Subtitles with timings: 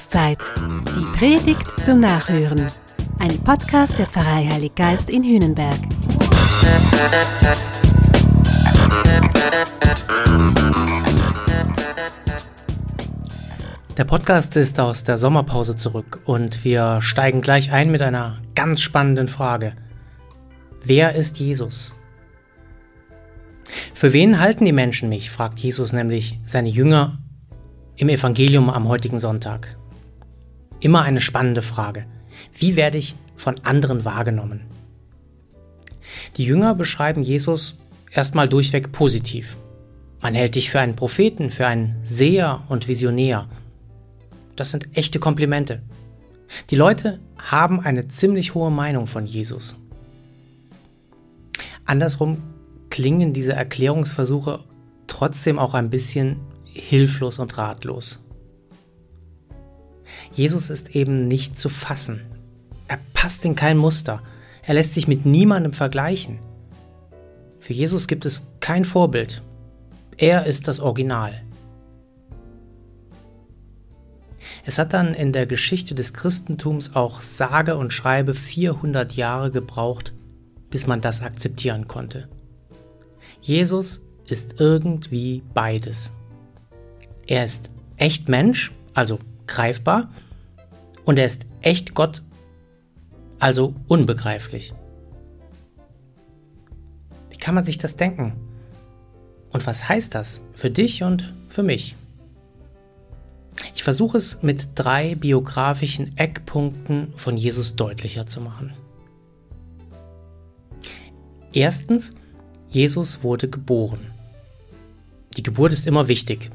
[0.00, 0.38] Jahreszeit.
[0.96, 2.66] Die Predigt zum Nachhören.
[3.18, 5.76] Ein Podcast der Pfarrei Heilig Geist in Hühnenberg.
[13.98, 18.80] Der Podcast ist aus der Sommerpause zurück und wir steigen gleich ein mit einer ganz
[18.80, 19.74] spannenden Frage.
[20.82, 21.94] Wer ist Jesus?
[23.92, 25.30] Für wen halten die Menschen mich?
[25.30, 27.18] fragt Jesus nämlich seine Jünger
[27.96, 29.76] im Evangelium am heutigen Sonntag.
[30.80, 32.06] Immer eine spannende Frage.
[32.52, 34.62] Wie werde ich von anderen wahrgenommen?
[36.36, 37.80] Die Jünger beschreiben Jesus
[38.10, 39.56] erstmal durchweg positiv.
[40.20, 43.48] Man hält dich für einen Propheten, für einen Seher und Visionär.
[44.56, 45.82] Das sind echte Komplimente.
[46.70, 49.76] Die Leute haben eine ziemlich hohe Meinung von Jesus.
[51.84, 52.42] Andersrum
[52.90, 54.60] klingen diese Erklärungsversuche
[55.06, 58.20] trotzdem auch ein bisschen hilflos und ratlos.
[60.32, 62.22] Jesus ist eben nicht zu fassen.
[62.88, 64.22] Er passt in kein Muster.
[64.62, 66.38] Er lässt sich mit niemandem vergleichen.
[67.60, 69.42] Für Jesus gibt es kein Vorbild.
[70.16, 71.42] Er ist das Original.
[74.64, 80.12] Es hat dann in der Geschichte des Christentums auch sage und schreibe 400 Jahre gebraucht,
[80.68, 82.28] bis man das akzeptieren konnte.
[83.40, 86.12] Jesus ist irgendwie beides.
[87.26, 89.18] Er ist echt Mensch, also
[89.50, 90.10] greifbar,
[91.04, 92.22] und er ist echt Gott,
[93.38, 94.72] also unbegreiflich.
[97.30, 98.34] Wie kann man sich das denken?
[99.50, 101.96] Und was heißt das für dich und für mich?
[103.74, 108.72] Ich versuche es mit drei biografischen Eckpunkten von Jesus deutlicher zu machen.
[111.52, 112.14] Erstens,
[112.68, 114.12] Jesus wurde geboren.
[115.36, 116.50] Die Geburt ist immer wichtig,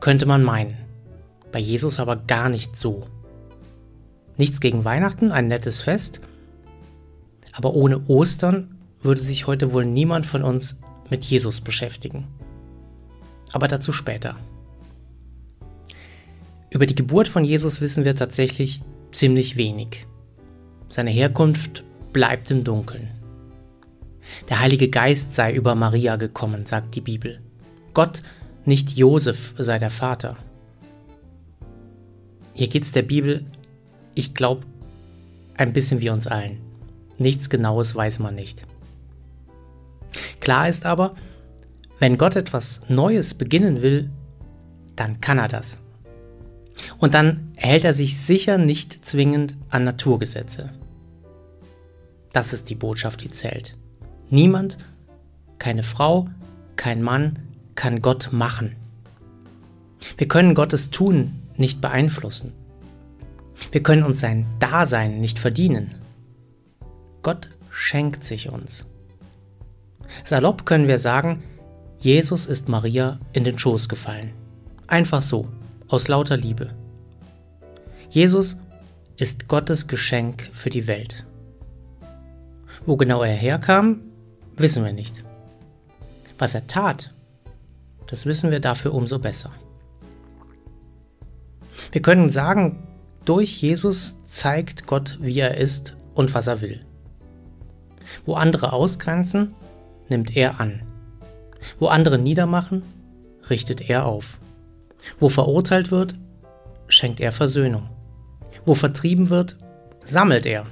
[0.00, 0.79] könnte man meinen.
[1.52, 3.02] Bei Jesus aber gar nicht so.
[4.36, 6.20] Nichts gegen Weihnachten, ein nettes Fest,
[7.52, 10.78] aber ohne Ostern würde sich heute wohl niemand von uns
[11.10, 12.28] mit Jesus beschäftigen.
[13.52, 14.36] Aber dazu später.
[16.70, 20.06] Über die Geburt von Jesus wissen wir tatsächlich ziemlich wenig.
[20.88, 23.10] Seine Herkunft bleibt im Dunkeln.
[24.48, 27.40] Der Heilige Geist sei über Maria gekommen, sagt die Bibel.
[27.92, 28.22] Gott
[28.64, 30.36] nicht Josef sei der Vater.
[32.60, 33.46] Hier geht es der Bibel,
[34.14, 34.66] ich glaube,
[35.56, 36.60] ein bisschen wie uns allen.
[37.16, 38.66] Nichts Genaues weiß man nicht.
[40.40, 41.14] Klar ist aber,
[42.00, 44.10] wenn Gott etwas Neues beginnen will,
[44.94, 45.80] dann kann er das.
[46.98, 50.68] Und dann hält er sich sicher nicht zwingend an Naturgesetze.
[52.34, 53.74] Das ist die Botschaft, die zählt.
[54.28, 54.76] Niemand,
[55.56, 56.28] keine Frau,
[56.76, 57.38] kein Mann,
[57.74, 58.76] kann Gott machen.
[60.18, 62.52] Wir können Gottes Tun nicht beeinflussen.
[63.70, 65.94] Wir können uns sein Dasein nicht verdienen.
[67.22, 68.86] Gott schenkt sich uns.
[70.24, 71.42] Salopp können wir sagen,
[72.00, 74.32] Jesus ist Maria in den Schoß gefallen.
[74.86, 75.46] Einfach so,
[75.88, 76.74] aus lauter Liebe.
[78.08, 78.56] Jesus
[79.16, 81.26] ist Gottes Geschenk für die Welt.
[82.86, 84.00] Wo genau er herkam,
[84.56, 85.22] wissen wir nicht.
[86.38, 87.12] Was er tat,
[88.06, 89.52] das wissen wir dafür umso besser.
[91.92, 92.86] Wir können sagen,
[93.24, 96.80] durch Jesus zeigt Gott, wie er ist und was er will.
[98.24, 99.48] Wo andere ausgrenzen,
[100.08, 100.82] nimmt er an.
[101.78, 102.82] Wo andere niedermachen,
[103.48, 104.38] richtet er auf.
[105.18, 106.14] Wo verurteilt wird,
[106.88, 107.88] schenkt er Versöhnung.
[108.64, 109.56] Wo vertrieben wird,
[110.00, 110.66] sammelt er.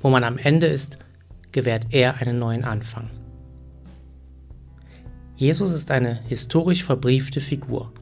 [0.00, 0.98] Wo man am Ende ist,
[1.52, 3.10] gewährt er einen neuen Anfang.
[5.36, 7.92] Jesus ist eine historisch verbriefte Figur.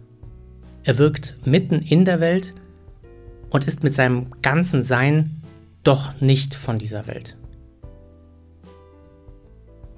[0.84, 2.54] Er wirkt mitten in der Welt
[3.50, 5.42] und ist mit seinem ganzen Sein
[5.84, 7.36] doch nicht von dieser Welt.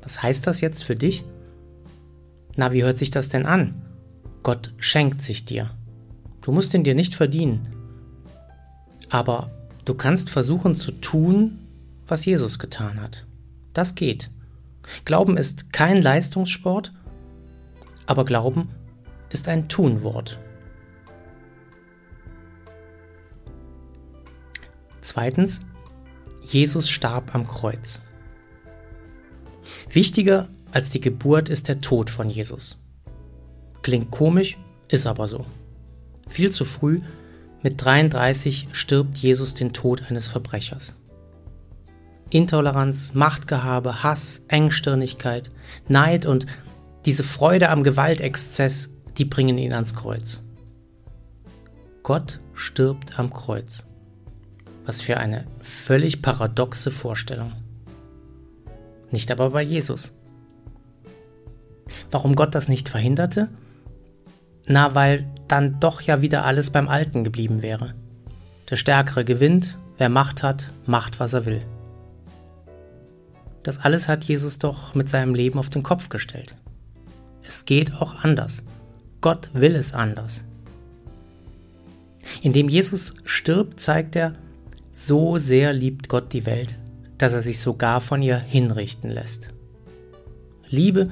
[0.03, 1.25] Was heißt das jetzt für dich?
[2.57, 3.83] Na, wie hört sich das denn an?
[4.43, 5.71] Gott schenkt sich dir.
[6.43, 7.67] Du musst ihn dir nicht verdienen.
[9.09, 9.51] Aber
[9.87, 11.59] du kannst versuchen zu tun,
[12.07, 13.25] was Jesus getan hat.
[13.73, 14.31] Das geht.
[15.07, 16.93] Glauben ist kein Leistungssport,
[18.07, 18.69] aber Glauben
[19.31, 20.39] ist ein Tunwort.
[25.15, 25.61] Zweitens,
[26.43, 28.03] Jesus starb am Kreuz.
[29.89, 32.79] Wichtiger als die Geburt ist der Tod von Jesus.
[33.83, 34.59] Klingt komisch,
[34.89, 35.47] ist aber so.
[36.27, 37.01] Viel zu früh,
[37.63, 40.97] mit 33, stirbt Jesus den Tod eines Verbrechers.
[42.31, 45.49] Intoleranz, Machtgehabe, Hass, Engstirnigkeit,
[45.87, 46.47] Neid und
[47.05, 50.43] diese Freude am Gewaltexzess, die bringen ihn ans Kreuz.
[52.03, 53.87] Gott stirbt am Kreuz.
[54.85, 57.53] Was für eine völlig paradoxe Vorstellung.
[59.11, 60.13] Nicht aber bei Jesus.
[62.11, 63.49] Warum Gott das nicht verhinderte?
[64.67, 67.95] Na, weil dann doch ja wieder alles beim Alten geblieben wäre.
[68.71, 71.63] Der Stärkere gewinnt, wer Macht hat, macht, was er will.
[73.63, 76.55] Das alles hat Jesus doch mit seinem Leben auf den Kopf gestellt.
[77.43, 78.63] Es geht auch anders.
[79.21, 80.45] Gott will es anders.
[82.43, 84.35] Indem Jesus stirbt, zeigt er,
[84.95, 86.79] so sehr liebt Gott die Welt,
[87.19, 89.49] dass er sich sogar von ihr hinrichten lässt.
[90.71, 91.11] Liebe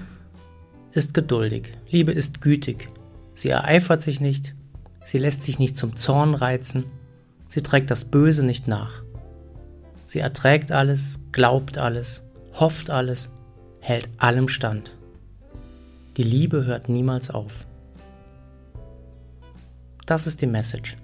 [0.93, 2.89] ist geduldig, Liebe ist gütig,
[3.35, 4.55] sie ereifert sich nicht,
[5.05, 6.85] sie lässt sich nicht zum Zorn reizen,
[7.49, 9.03] sie trägt das Böse nicht nach.
[10.05, 12.23] Sie erträgt alles, glaubt alles,
[12.55, 13.31] hofft alles,
[13.81, 14.97] hält allem stand.
[16.17, 17.67] Die Liebe hört niemals auf.
[20.07, 20.97] Das ist die Message.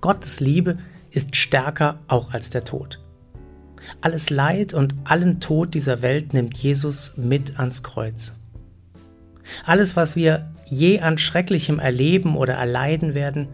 [0.00, 0.78] Gottes Liebe
[1.12, 3.00] ist stärker auch als der Tod.
[4.00, 8.32] Alles Leid und allen Tod dieser Welt nimmt Jesus mit ans Kreuz.
[9.64, 13.48] Alles, was wir je an Schrecklichem erleben oder erleiden werden,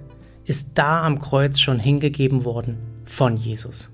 [0.45, 3.91] ist da am Kreuz schon hingegeben worden von Jesus.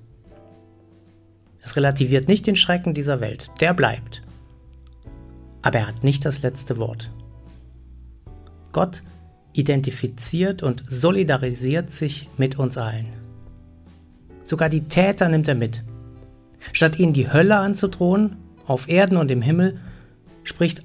[1.63, 4.23] Es relativiert nicht den Schrecken dieser Welt, der bleibt.
[5.63, 7.11] Aber er hat nicht das letzte Wort.
[8.73, 9.03] Gott
[9.55, 13.24] identifiziert und solidarisiert sich mit uns allen.
[14.45, 15.83] Sogar die Täter nimmt er mit.
[16.73, 18.37] Statt ihnen die Hölle anzudrohen,
[18.67, 19.81] auf Erden und im Himmel,
[20.45, 20.83] spricht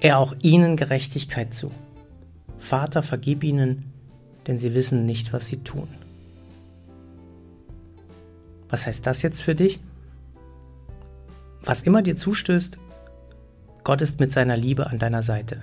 [0.00, 1.70] er auch ihnen Gerechtigkeit zu.
[2.58, 3.92] Vater, vergib ihnen,
[4.46, 5.88] denn sie wissen nicht, was sie tun.
[8.68, 9.80] Was heißt das jetzt für dich?
[11.62, 12.78] Was immer dir zustößt,
[13.84, 15.62] Gott ist mit seiner Liebe an deiner Seite.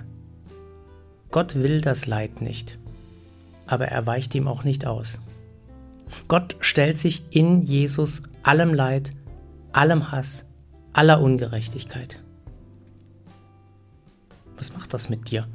[1.30, 2.78] Gott will das Leid nicht,
[3.66, 5.18] aber er weicht ihm auch nicht aus.
[6.28, 9.12] Gott stellt sich in Jesus allem Leid,
[9.72, 10.46] allem Hass,
[10.92, 12.20] aller Ungerechtigkeit.
[14.56, 15.46] Was macht das mit dir?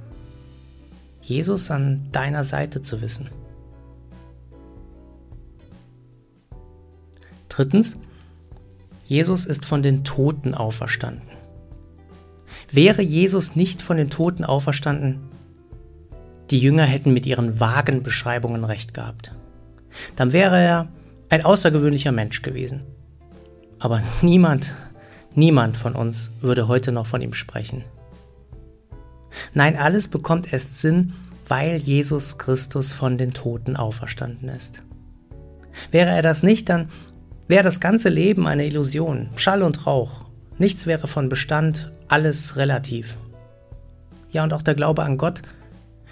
[1.21, 3.29] Jesus an deiner Seite zu wissen.
[7.47, 7.97] Drittens,
[9.05, 11.27] Jesus ist von den Toten auferstanden.
[12.71, 15.19] Wäre Jesus nicht von den Toten auferstanden,
[16.51, 19.33] die Jünger hätten mit ihren vagen Beschreibungen recht gehabt.
[20.15, 20.87] Dann wäre er
[21.29, 22.83] ein außergewöhnlicher Mensch gewesen.
[23.79, 24.73] Aber niemand,
[25.35, 27.83] niemand von uns würde heute noch von ihm sprechen.
[29.53, 31.13] Nein, alles bekommt erst Sinn,
[31.47, 34.83] weil Jesus Christus von den Toten auferstanden ist.
[35.91, 36.89] Wäre er das nicht, dann
[37.47, 40.25] wäre das ganze Leben eine Illusion, Schall und Rauch.
[40.57, 43.17] Nichts wäre von Bestand, alles relativ.
[44.31, 45.41] Ja, und auch der Glaube an Gott,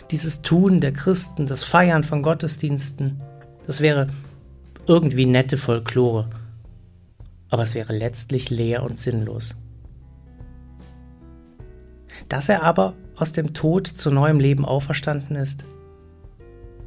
[0.09, 3.21] dieses Tun der Christen, das Feiern von Gottesdiensten,
[3.67, 4.07] das wäre
[4.87, 6.29] irgendwie nette Folklore,
[7.49, 9.57] aber es wäre letztlich leer und sinnlos.
[12.29, 15.65] Dass er aber aus dem Tod zu neuem Leben auferstanden ist,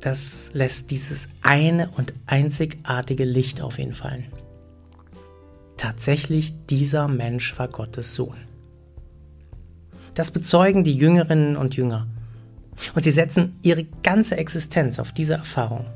[0.01, 4.27] das lässt dieses eine und einzigartige Licht auf ihn fallen.
[5.77, 8.37] Tatsächlich, dieser Mensch war Gottes Sohn.
[10.15, 12.07] Das bezeugen die Jüngerinnen und Jünger.
[12.95, 15.87] Und sie setzen ihre ganze Existenz auf diese Erfahrung.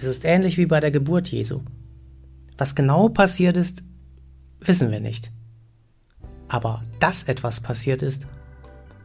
[0.00, 1.60] Es ist ähnlich wie bei der Geburt Jesu.
[2.56, 3.82] Was genau passiert ist,
[4.60, 5.30] wissen wir nicht.
[6.48, 8.26] Aber dass etwas passiert ist,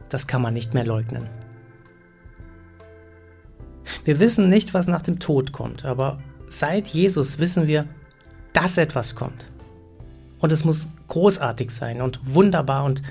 [0.08, 1.28] das kann man nicht mehr leugnen.
[4.04, 7.84] Wir wissen nicht, was nach dem Tod kommt, aber seit Jesus wissen wir,
[8.54, 9.46] dass etwas kommt.
[10.38, 13.02] Und es muss großartig sein und wunderbar und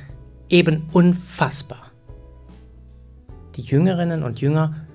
[0.49, 1.91] eben unfassbar.
[3.55, 4.87] Die Jüngerinnen und Jünger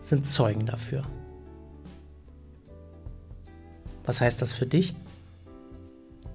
[0.00, 1.04] sind Zeugen dafür.
[4.04, 4.94] Was heißt das für dich?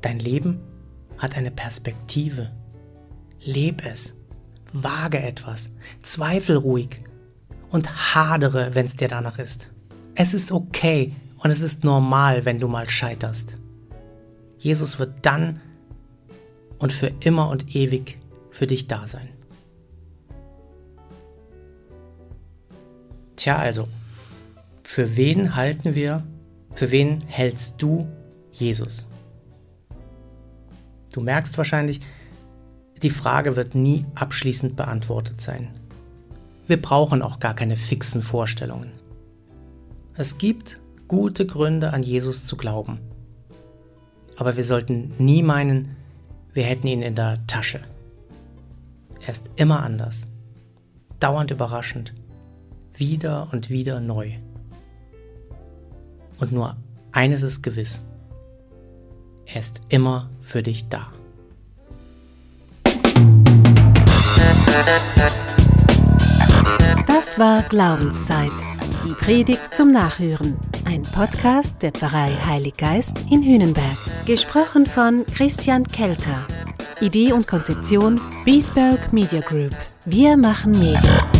[0.01, 0.59] Dein Leben
[1.17, 2.51] hat eine Perspektive.
[3.41, 4.13] Leb es,
[4.73, 5.71] wage etwas,
[6.01, 7.01] zweifel ruhig
[7.69, 9.69] und hadere, wenn es dir danach ist.
[10.15, 13.55] Es ist okay und es ist normal, wenn du mal scheiterst.
[14.57, 15.61] Jesus wird dann
[16.79, 18.17] und für immer und ewig
[18.51, 19.29] für dich da sein.
[23.35, 23.87] Tja, also,
[24.83, 26.23] für wen halten wir,
[26.77, 28.07] für wen hältst du
[28.51, 29.07] Jesus?
[31.11, 32.01] Du merkst wahrscheinlich,
[33.01, 35.69] die Frage wird nie abschließend beantwortet sein.
[36.67, 38.91] Wir brauchen auch gar keine fixen Vorstellungen.
[40.13, 42.99] Es gibt gute Gründe, an Jesus zu glauben.
[44.35, 45.95] Aber wir sollten nie meinen,
[46.53, 47.81] wir hätten ihn in der Tasche.
[49.25, 50.27] Er ist immer anders,
[51.19, 52.13] dauernd überraschend,
[52.93, 54.33] wieder und wieder neu.
[56.39, 56.75] Und nur
[57.11, 58.03] eines ist gewiss.
[59.45, 61.07] Er ist immer für dich da.
[67.07, 68.51] Das war Glaubenszeit.
[69.05, 70.57] Die Predigt zum Nachhören.
[70.85, 73.97] Ein Podcast der Pfarrei Heilig Geist in Hühnenberg.
[74.25, 76.45] Gesprochen von Christian Kelter.
[76.99, 79.75] Idee und Konzeption Biesberg Media Group.
[80.05, 81.36] Wir machen Medien.